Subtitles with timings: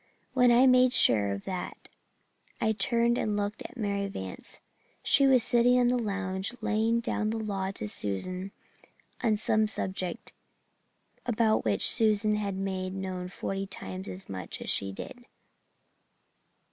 [0.33, 1.87] When I made sure of that
[2.59, 4.59] I turned and looked at Mary Vance.
[5.03, 8.51] She was sitting on the lounge laying down the law to Susan
[9.21, 10.33] on some subject
[11.27, 15.23] about which Susan must have known forty times as much as she did.